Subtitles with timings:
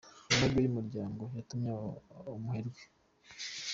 [0.33, 1.89] Amahirwe y’umuryango yatumye aba
[2.37, 2.81] umuherwe